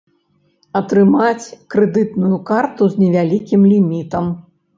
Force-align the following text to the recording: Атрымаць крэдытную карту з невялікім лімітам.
Атрымаць 0.79 1.45
крэдытную 1.73 2.39
карту 2.49 2.89
з 2.95 3.03
невялікім 3.03 3.69
лімітам. 3.75 4.25